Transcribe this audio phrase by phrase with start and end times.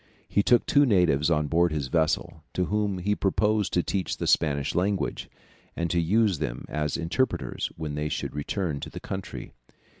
[0.27, 4.25] He took two natives on board his vessel, to whom he proposed to teach the
[4.25, 5.29] Spanish language,
[5.75, 9.53] and to use them as interpreters when he should return to the country.